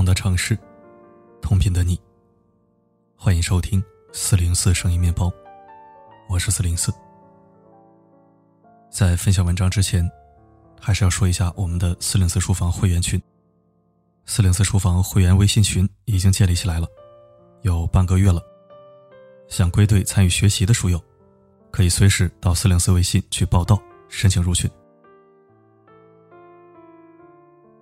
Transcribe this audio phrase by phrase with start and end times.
[0.00, 0.58] 同的城市，
[1.42, 2.00] 同频的你。
[3.18, 5.30] 欢迎收听四零四声音面包，
[6.26, 6.90] 我是四零四。
[8.90, 10.10] 在分享文章之前，
[10.80, 13.20] 还是要说一下我们的四零四书房会员群。
[14.24, 16.88] 四零四书房会员微信群已经建立起来了，
[17.60, 18.40] 有半个月了。
[19.48, 20.98] 想归队参与学习的书友，
[21.70, 23.78] 可以随时到四零四微信去报到
[24.08, 24.70] 申请入群。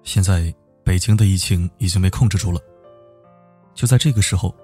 [0.03, 0.53] 现在
[0.89, 2.59] 北京的疫情已经被控制住了。
[3.75, 4.55] 就在这个时候，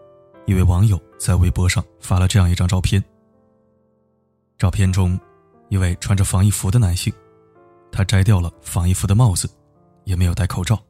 [0.46, 3.04] 一位网友在微博上发了这样一张照片。
[4.56, 5.20] 照片中，
[5.68, 7.12] 一位穿着防疫服的男性，
[7.92, 9.46] 他摘掉了防疫服的帽子，
[10.04, 10.82] 也没有戴口罩，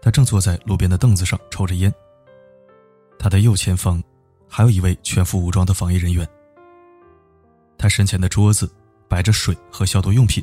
[0.00, 1.92] 他正坐在路边的凳子上抽着烟。
[3.18, 4.02] 他的右前方，
[4.48, 6.26] 还有一位全副武装的防疫人员。
[7.76, 8.72] 他身前的桌子
[9.08, 10.42] 摆着水和消毒用品，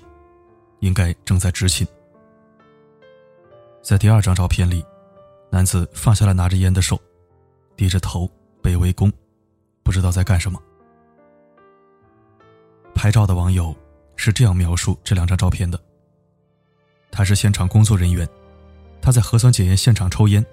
[0.82, 1.88] 应该正在执勤。
[3.86, 4.84] 在第二张照片里，
[5.52, 7.00] 男子放下了拿着烟的手，
[7.78, 8.28] 低着头，
[8.60, 9.14] 背围攻，
[9.84, 10.60] 不知道在干什么。
[12.96, 13.76] 拍照的网友
[14.16, 15.80] 是这样描述这两张照片的：
[17.12, 18.28] 他是现场工作人员，
[19.04, 20.44] 他在核酸检验现场抽烟。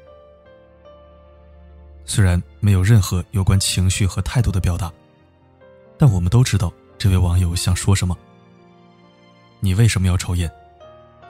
[2.05, 4.92] 虽然没有任何有关情绪和态度的表达，
[5.97, 8.14] 但我们都知道这位网友想说什么。
[9.58, 10.53] 你为什么要抽烟？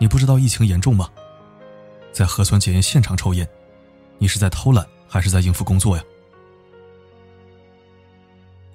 [0.00, 1.08] 你不知道疫情严重吗？
[2.12, 3.48] 在核酸检验现场抽烟，
[4.18, 6.04] 你是在偷懒还是在应付工作呀？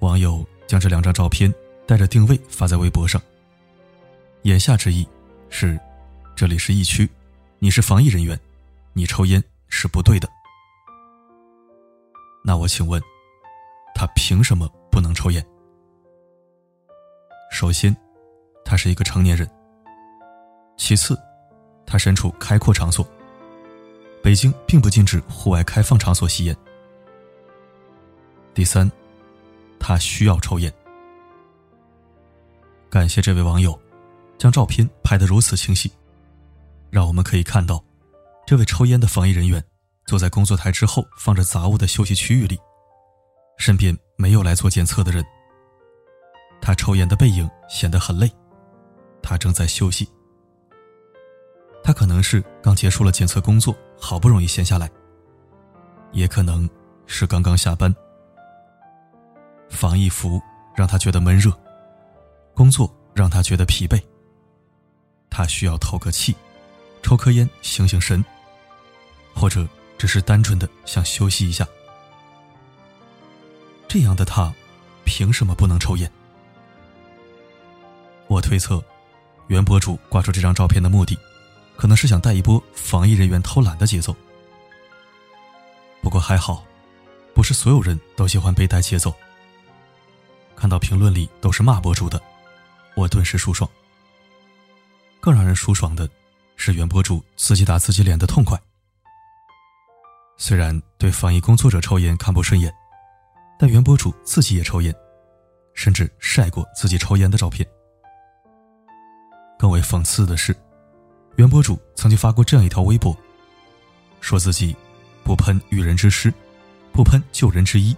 [0.00, 1.52] 网友将这两张照片
[1.86, 3.20] 带着定位发在微博上，
[4.42, 5.06] 言下之意
[5.50, 5.78] 是：
[6.34, 7.08] 这里是疫区，
[7.58, 8.38] 你是防疫人员，
[8.92, 10.28] 你抽烟是不对的。
[12.44, 13.00] 那我请问，
[13.94, 15.44] 他凭什么不能抽烟？
[17.52, 17.96] 首先，
[18.64, 19.46] 他是一个成年人；
[20.76, 21.18] 其次，
[21.86, 23.06] 他身处开阔场所。
[24.22, 26.56] 北京并不禁止户外开放场所吸烟。
[28.54, 28.90] 第三，
[29.78, 30.72] 他需要抽烟。
[32.90, 33.78] 感谢这位网友，
[34.38, 35.90] 将照片拍得如此清晰，
[36.90, 37.82] 让我们可以看到，
[38.46, 39.62] 这位抽烟的防疫人员
[40.06, 42.58] 坐在工作台之后放着杂物的休息区域里，
[43.58, 45.24] 身边没有来做检测的人。
[46.60, 48.30] 他抽烟的背影显得很累，
[49.22, 50.08] 他正在休息。
[51.88, 54.86] 他可能是刚结束了检测工作，好不容易闲下来；
[56.12, 56.68] 也可能
[57.06, 57.90] 是刚刚下班。
[59.70, 60.38] 防疫服
[60.76, 61.50] 让他觉得闷热，
[62.52, 63.98] 工作让他觉得疲惫。
[65.30, 66.36] 他需要透个气，
[67.02, 68.22] 抽颗烟醒醒神，
[69.34, 69.66] 或者
[69.96, 71.66] 只是单纯的想休息一下。
[73.88, 74.52] 这样的他，
[75.06, 76.12] 凭什么不能抽烟？
[78.26, 78.84] 我推测，
[79.46, 81.18] 原博主挂出这张照片的目的。
[81.78, 84.14] 可能是想带一波防疫人员偷懒的节奏，
[86.02, 86.64] 不过还好，
[87.32, 89.14] 不是所有人都喜欢被带节奏。
[90.56, 92.20] 看到评论里都是骂博主的，
[92.96, 93.70] 我顿时舒爽。
[95.20, 96.10] 更让人舒爽的
[96.56, 98.60] 是原博主自己打自己脸的痛快。
[100.36, 102.74] 虽然对防疫工作者抽烟看不顺眼，
[103.56, 104.92] 但原博主自己也抽烟，
[105.74, 107.64] 甚至晒过自己抽烟的照片。
[109.56, 110.52] 更为讽刺的是。
[111.38, 113.16] 原博主曾经发过这样一条微博，
[114.20, 114.76] 说自己
[115.22, 116.34] 不喷育人之师，
[116.92, 117.96] 不喷救人之一，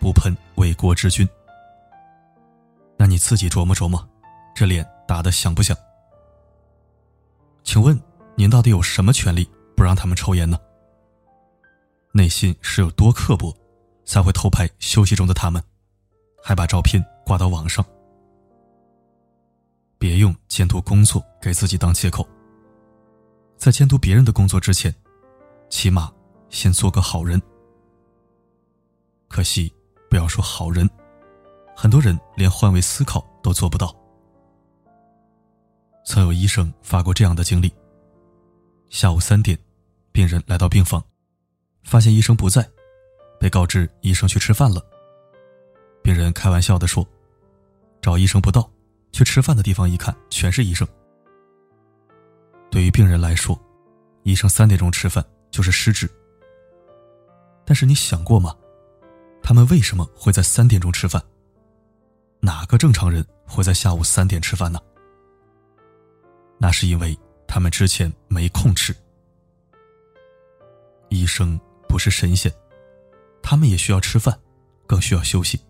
[0.00, 1.26] 不喷为国之君。
[2.96, 4.04] 那你自己琢磨琢磨，
[4.52, 5.76] 这脸打的响不响？
[7.62, 7.96] 请问
[8.34, 10.58] 您到底有什么权利不让他们抽烟呢？
[12.10, 13.56] 内心是有多刻薄，
[14.04, 15.62] 才会偷拍休息中的他们，
[16.42, 17.84] 还把照片挂到网上？
[20.00, 22.26] 别用监督工作给自己当借口。
[23.62, 24.92] 在监督别人的工作之前，
[25.70, 26.12] 起码
[26.50, 27.40] 先做个好人。
[29.28, 29.72] 可惜，
[30.10, 30.90] 不要说好人，
[31.76, 33.96] 很多人连换位思考都做不到。
[36.04, 37.72] 曾有医生发过这样的经历：
[38.88, 39.56] 下午三点，
[40.10, 41.00] 病人来到病房，
[41.84, 42.68] 发现医生不在，
[43.38, 44.84] 被告知医生去吃饭了。
[46.02, 47.06] 病人开玩笑的说
[48.02, 48.68] ：“找医生不到，
[49.12, 50.84] 去吃饭的地方一看，全是医生。”
[52.72, 53.56] 对于病人来说，
[54.22, 56.08] 医生三点钟吃饭就是失职。
[57.66, 58.56] 但是你想过吗？
[59.42, 61.22] 他们为什么会在三点钟吃饭？
[62.40, 64.80] 哪个正常人会在下午三点吃饭呢？
[66.56, 67.14] 那是因为
[67.46, 68.96] 他们之前没空吃。
[71.10, 72.50] 医生不是神仙，
[73.42, 74.34] 他们也需要吃饭，
[74.86, 75.60] 更需要休息。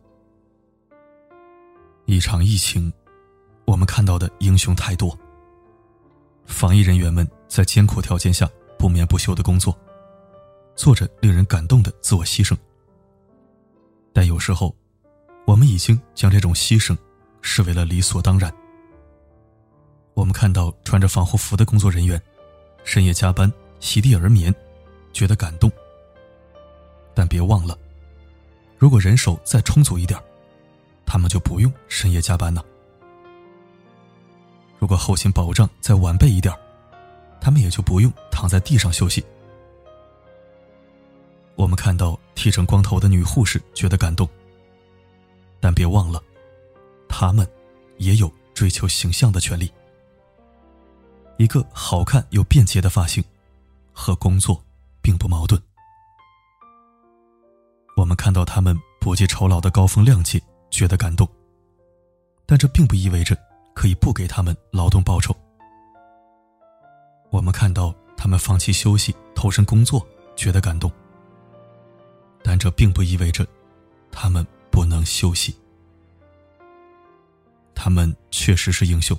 [2.05, 2.93] 一场疫情，
[3.65, 5.19] 我们看到的英雄太多。
[6.47, 8.49] 防疫人员们在艰苦条件下
[8.79, 9.77] 不眠不休的工作，
[10.75, 12.57] 做着令人感动的自我牺牲。
[14.13, 14.75] 但有时候，
[15.47, 16.97] 我们已经将这种牺牲
[17.41, 18.53] 视为了理所当然。
[20.15, 22.21] 我们看到穿着防护服的工作人员
[22.85, 23.51] 深夜加班、
[23.81, 24.55] 席地而眠，
[25.13, 25.71] 觉得感动。
[27.15, 27.79] 但别忘了，
[28.79, 30.21] 如果人手再充足一点，
[31.07, 32.65] 他们就不用深夜加班了。
[34.83, 36.53] 如果后勤保障再完备一点，
[37.41, 39.25] 他们也就不用躺在地上休息。
[41.55, 44.29] 我们看到剃成光头的女护士，觉得感动。
[45.61, 46.21] 但别忘了，
[47.09, 47.49] 他们
[47.99, 49.73] 也有追求形象的权利。
[51.37, 53.23] 一个好看又便捷的发型，
[53.93, 54.61] 和工作
[55.01, 55.63] 并不矛盾。
[57.97, 61.29] 我们看到他们不计酬劳的高风亮节，觉得感动。
[62.47, 63.39] 但这并不意味着
[63.75, 65.35] 可以不给他们劳动报酬。
[67.31, 70.91] 我们看到他们放弃休息，投身工作，觉得感动。
[72.43, 73.47] 但这并不意味着
[74.11, 75.57] 他们不能休息。
[77.75, 79.19] 他们确实是英雄，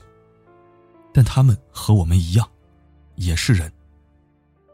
[1.13, 2.49] 但他们和我们一样，
[3.15, 3.71] 也是人，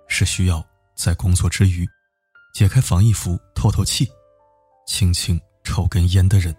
[0.07, 0.63] 是需要
[0.95, 1.87] 在工作之余
[2.53, 4.07] 解开防疫服透透气，
[4.85, 6.55] 轻轻抽根烟的人。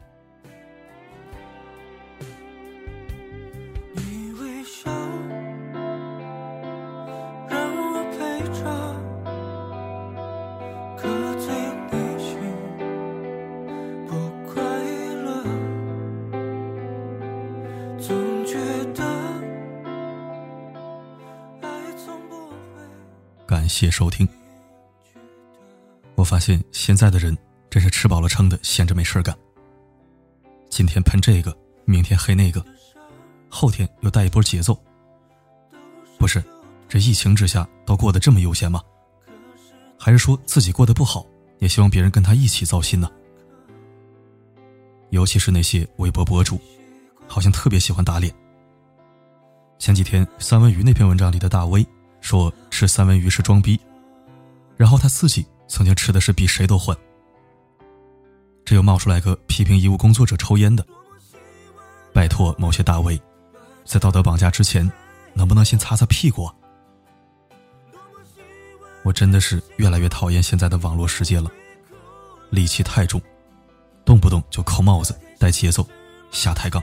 [23.71, 24.29] 谢收听。
[26.17, 27.37] 我发现现在的人
[27.71, 29.35] 真是吃饱了撑的，闲着没事干。
[30.69, 32.63] 今天喷这个，明天黑那个，
[33.49, 34.77] 后天又带一波节奏。
[36.19, 36.43] 不是，
[36.89, 38.83] 这疫情之下都过得这么悠闲吗？
[39.97, 41.25] 还是说自己过得不好，
[41.61, 43.09] 也希望别人跟他一起糟心呢？
[45.11, 46.61] 尤其是那些微博博主，
[47.27, 48.35] 好像特别喜欢打脸。
[49.79, 51.87] 前几天三文鱼那篇文章里的大 V。
[52.21, 53.79] 说吃三文鱼是装逼，
[54.77, 56.97] 然后他自己曾经吃的是比谁都欢。
[58.65, 60.87] 这又冒出来个批评医务工作者抽烟的，
[62.13, 63.21] 拜托某些大 V，
[63.85, 64.91] 在道德绑架之前，
[65.35, 66.45] 能不能先擦擦屁股？
[66.45, 66.55] 啊
[69.03, 71.51] 我真的是越来越讨厌现在的网络世界了，
[72.53, 73.21] 戾气太重，
[74.05, 75.89] 动不动就扣帽子、带节奏、
[76.31, 76.83] 瞎抬杠，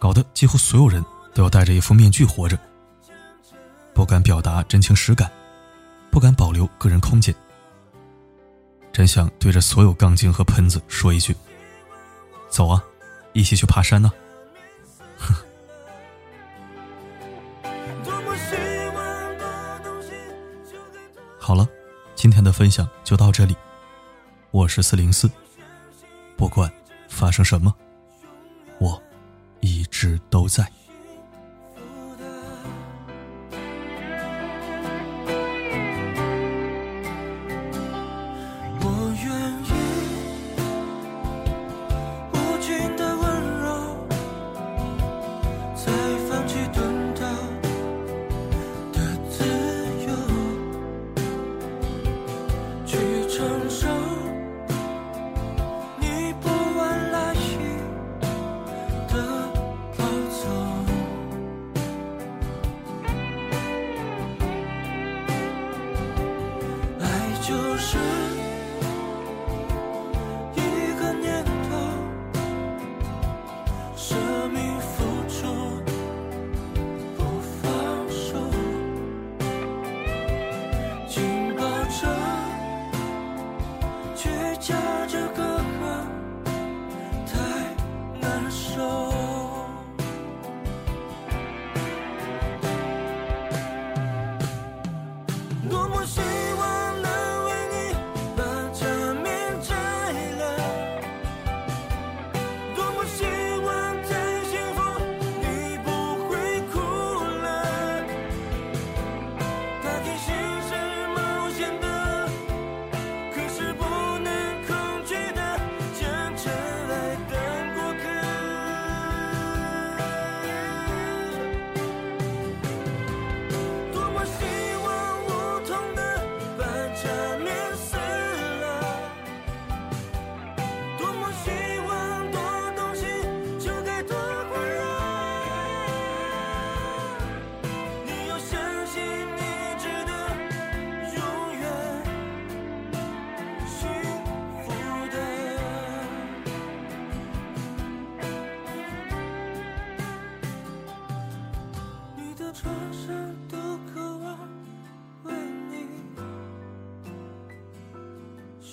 [0.00, 1.02] 搞得几乎所有人
[1.32, 2.58] 都要戴着一副面具活着。
[4.00, 5.30] 不敢表达真情实感，
[6.10, 7.34] 不敢保留个人空间，
[8.90, 11.36] 真想对着所有杠精和喷子说一句
[12.48, 12.82] ：“走啊，
[13.34, 14.10] 一起去爬山呢！”
[15.20, 15.34] 哼。
[21.38, 21.68] 好了，
[22.14, 23.54] 今天的分享就到这里。
[24.50, 25.30] 我是四零四，
[26.38, 26.72] 不管
[27.06, 27.76] 发生什么，
[28.78, 28.98] 我
[29.60, 30.66] 一直都在。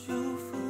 [0.08, 0.67] 有风。